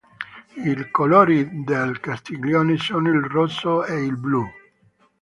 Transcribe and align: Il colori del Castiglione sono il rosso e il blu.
Il 0.57 0.89
colori 0.89 1.63
del 1.63 1.99
Castiglione 1.99 2.75
sono 2.77 3.09
il 3.11 3.21
rosso 3.25 3.85
e 3.85 4.03
il 4.03 4.17
blu. 4.17 4.43